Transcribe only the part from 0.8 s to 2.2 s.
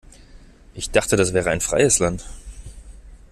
dachte, das wäre ein freies